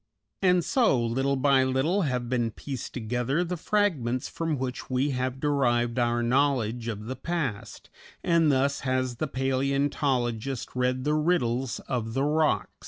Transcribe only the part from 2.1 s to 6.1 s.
been pieced together the fragments from which we have derived